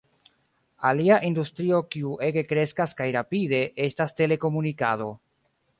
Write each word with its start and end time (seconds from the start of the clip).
Alia 0.91 1.17
industrio 1.31 1.81
kiu 1.91 2.15
ege 2.31 2.45
kreskas 2.53 2.99
kaj 3.03 3.11
rapide 3.19 3.61
estas 3.91 4.21
telekomunikado. 4.23 5.15